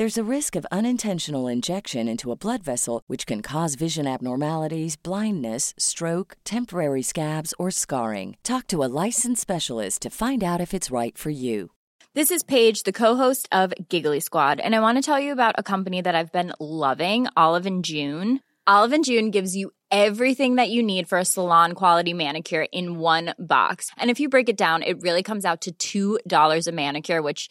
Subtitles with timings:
[0.00, 4.96] There's a risk of unintentional injection into a blood vessel, which can cause vision abnormalities,
[4.96, 8.38] blindness, stroke, temporary scabs, or scarring.
[8.42, 11.72] Talk to a licensed specialist to find out if it's right for you.
[12.14, 15.56] This is Paige, the co-host of Giggly Squad, and I want to tell you about
[15.58, 18.40] a company that I've been loving, Olive and June.
[18.66, 22.98] Olive and June gives you everything that you need for a salon quality manicure in
[23.00, 23.90] one box.
[23.98, 27.50] And if you break it down, it really comes out to $2 a manicure, which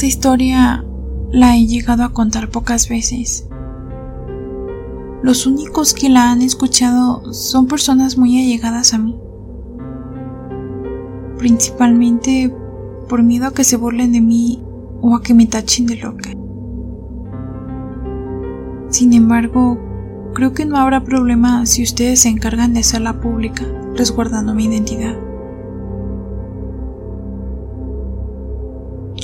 [0.00, 0.84] Esta historia
[1.30, 3.46] la he llegado a contar pocas veces.
[5.22, 9.20] Los únicos que la han escuchado son personas muy allegadas a mí.
[11.36, 12.50] Principalmente
[13.10, 14.62] por miedo a que se burlen de mí
[15.02, 16.30] o a que me tachen de loca.
[18.88, 19.78] Sin embargo,
[20.32, 25.29] creo que no habrá problema si ustedes se encargan de hacerla pública, resguardando mi identidad.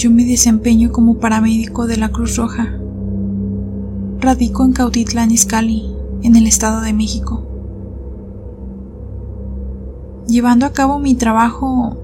[0.06, 2.78] Yo me desempeño como paramédico de la Cruz Roja.
[4.20, 7.42] Radico en Cautitlán Izcalli, en el Estado de México.
[10.28, 11.96] Llevando a cabo mi trabajo,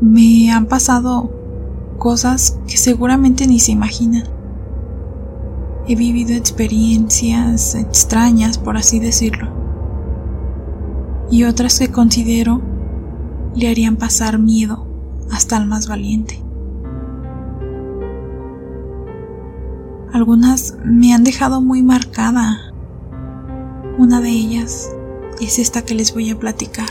[0.00, 1.30] me han pasado
[1.98, 4.24] cosas que seguramente ni se imaginan.
[5.86, 9.50] He vivido experiencias extrañas, por así decirlo,
[11.30, 12.60] y otras que considero
[13.54, 14.84] le harían pasar miedo
[15.30, 16.49] hasta al más valiente.
[20.12, 22.72] Algunas me han dejado muy marcada.
[23.96, 24.90] Una de ellas
[25.40, 26.88] es esta que les voy a platicar.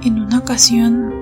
[0.00, 1.12] En una ocasión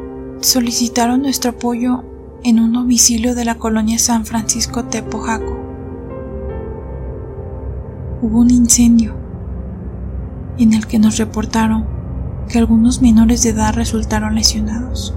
[0.40, 2.04] solicitaron nuestro apoyo
[2.44, 5.58] en un domicilio de la colonia San Francisco Tepojaco.
[8.22, 9.16] Hubo un incendio
[10.58, 11.86] en el que nos reportaron
[12.48, 15.16] que algunos menores de edad resultaron lesionados.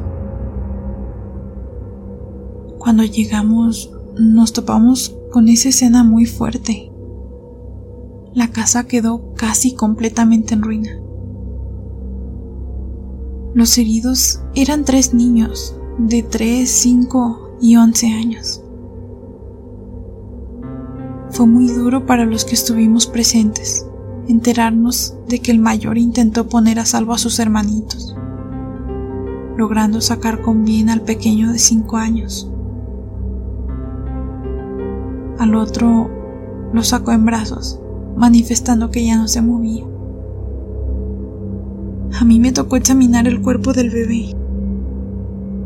[2.85, 6.91] Cuando llegamos nos topamos con esa escena muy fuerte.
[8.35, 10.91] La casa quedó casi completamente en ruina.
[13.55, 18.61] Los heridos eran tres niños de 3, 5 y 11 años.
[21.31, 23.87] Fue muy duro para los que estuvimos presentes
[24.27, 28.15] enterarnos de que el mayor intentó poner a salvo a sus hermanitos,
[29.57, 32.51] logrando sacar con bien al pequeño de 5 años.
[35.39, 36.09] Al otro
[36.73, 37.79] lo sacó en brazos,
[38.15, 39.85] manifestando que ya no se movía.
[42.19, 44.33] A mí me tocó examinar el cuerpo del bebé.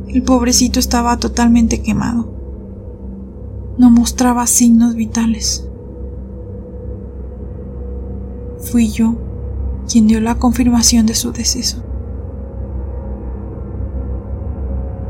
[0.07, 2.37] El pobrecito estaba totalmente quemado.
[3.77, 5.65] no mostraba signos vitales.
[8.59, 9.15] Fui yo
[9.89, 11.81] quien dio la confirmación de su deceso.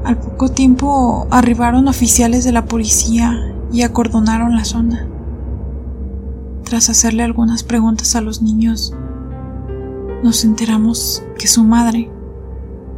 [0.04, 5.08] Al poco tiempo arribaron oficiales de la policía y acordonaron la zona.
[6.64, 8.94] Tras hacerle algunas preguntas a los niños,
[10.24, 12.12] nos enteramos que su madre,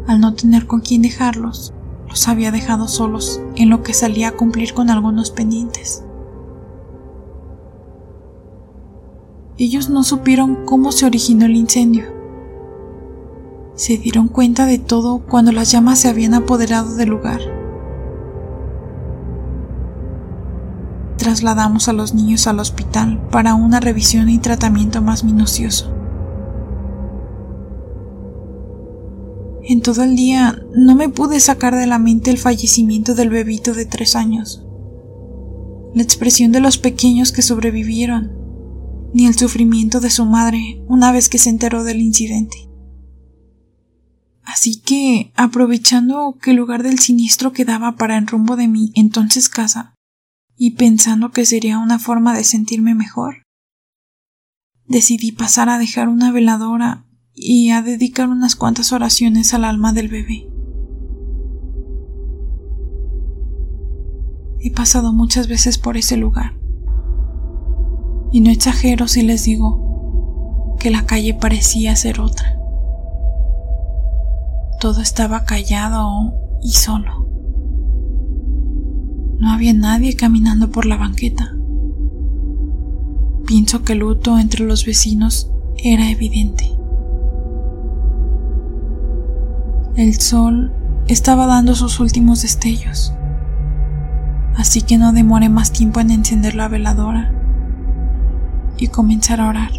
[0.07, 1.73] al no tener con quién dejarlos,
[2.09, 6.03] los había dejado solos en lo que salía a cumplir con algunos pendientes.
[9.57, 12.05] Ellos no supieron cómo se originó el incendio.
[13.75, 17.60] Se dieron cuenta de todo cuando las llamas se habían apoderado del lugar.
[21.21, 25.93] Trasladamos a los niños al hospital para una revisión y tratamiento más minucioso.
[29.61, 33.75] En todo el día no me pude sacar de la mente el fallecimiento del bebito
[33.75, 34.65] de tres años,
[35.93, 38.31] la expresión de los pequeños que sobrevivieron,
[39.13, 42.67] ni el sufrimiento de su madre una vez que se enteró del incidente.
[44.41, 49.49] Así que, aprovechando que el lugar del siniestro quedaba para el rumbo de mi entonces
[49.49, 49.93] casa,
[50.63, 53.47] y pensando que sería una forma de sentirme mejor,
[54.85, 60.07] decidí pasar a dejar una veladora y a dedicar unas cuantas oraciones al alma del
[60.07, 60.47] bebé.
[64.59, 66.53] He pasado muchas veces por ese lugar.
[68.31, 72.55] Y no exagero si les digo que la calle parecía ser otra.
[74.79, 77.30] Todo estaba callado y solo.
[79.41, 81.55] No había nadie caminando por la banqueta.
[83.47, 85.49] Pienso que el luto entre los vecinos
[85.83, 86.71] era evidente.
[89.95, 90.71] El sol
[91.07, 93.15] estaba dando sus últimos destellos,
[94.57, 97.33] así que no demoré más tiempo en encender la veladora
[98.77, 99.71] y comenzar a orar.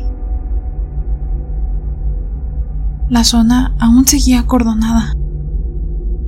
[3.09, 5.15] La zona aún seguía acordonada,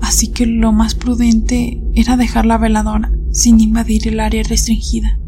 [0.01, 5.19] así que lo más prudente era dejar la veladora sin invadir el área restringida.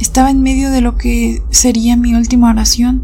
[0.00, 3.02] Estaba en medio de lo que sería mi última oración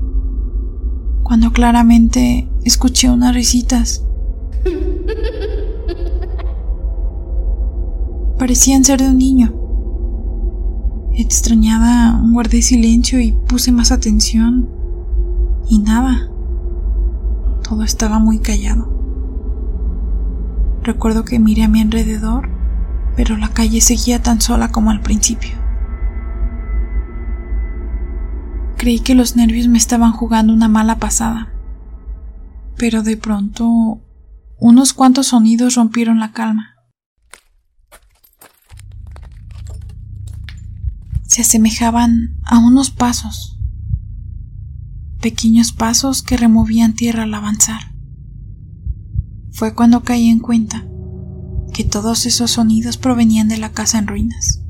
[1.25, 4.05] cuando claramente escuché unas risitas.
[8.39, 9.53] Parecían ser de un niño.
[11.15, 14.69] Extrañada, guardé silencio y puse más atención.
[15.69, 16.31] Y nada.
[17.69, 18.89] Todo estaba muy callado.
[20.83, 22.60] Recuerdo que miré a mi alrededor,
[23.23, 25.51] pero la calle seguía tan sola como al principio.
[28.79, 31.53] Creí que los nervios me estaban jugando una mala pasada.
[32.79, 34.01] Pero de pronto
[34.59, 36.77] unos cuantos sonidos rompieron la calma.
[41.27, 43.59] Se asemejaban a unos pasos,
[45.21, 47.93] pequeños pasos que removían tierra al avanzar.
[49.53, 50.87] Fue cuando caí en cuenta
[51.71, 54.61] que todos esos sonidos provenían de la casa en ruinas.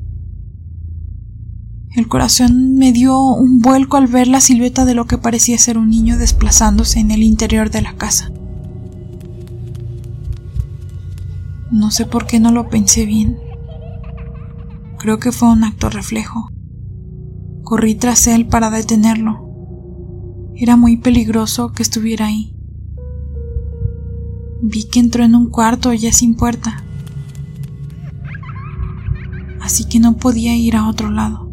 [1.93, 5.77] El corazón me dio un vuelco al ver la silueta de lo que parecía ser
[5.77, 8.31] un niño desplazándose en el interior de la casa.
[11.69, 13.37] No sé por qué no lo pensé bien.
[14.99, 16.49] Creo que fue un acto reflejo.
[17.63, 19.49] Corrí tras él para detenerlo.
[20.55, 22.55] Era muy peligroso que estuviera ahí.
[24.61, 26.83] Vi que entró en un cuarto ya sin puerta.
[29.71, 31.49] Así que no podía ir a otro lado.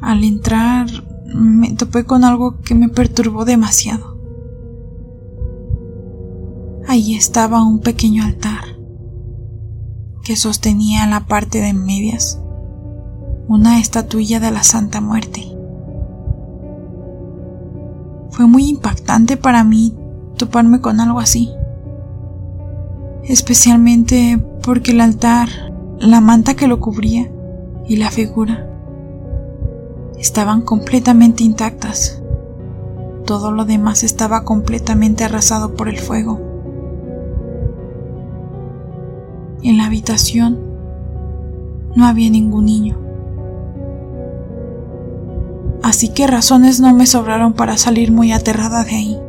[0.00, 0.88] Al entrar
[1.32, 4.18] me topé con algo que me perturbó demasiado.
[6.88, 8.64] Ahí estaba un pequeño altar
[10.24, 12.40] que sostenía en la parte de medias
[13.46, 15.44] una estatuilla de la Santa Muerte.
[18.30, 19.94] Fue muy impactante para mí
[20.36, 21.52] toparme con algo así,
[23.24, 25.48] especialmente porque el altar,
[25.98, 27.30] la manta que lo cubría
[27.86, 28.68] y la figura
[30.18, 32.22] estaban completamente intactas.
[33.26, 36.40] Todo lo demás estaba completamente arrasado por el fuego.
[39.62, 40.58] En la habitación
[41.94, 42.98] no había ningún niño.
[45.82, 49.20] Así que razones no me sobraron para salir muy aterrada de ahí.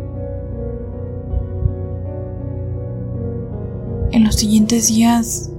[4.33, 5.51] Los siguientes días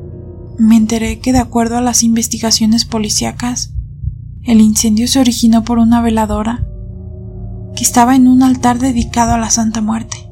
[0.59, 3.73] me enteré que de acuerdo a las investigaciones policíacas,
[4.43, 6.67] el incendio se originó por una veladora
[7.77, 10.29] que estaba en un altar dedicado a la Santa Muerte.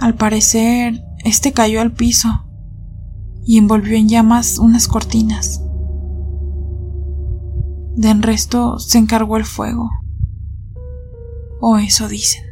[0.00, 2.46] Al parecer, este cayó al piso
[3.44, 5.62] y envolvió en llamas unas cortinas.
[7.94, 9.90] De resto se encargó el fuego.
[11.60, 12.51] O eso dicen.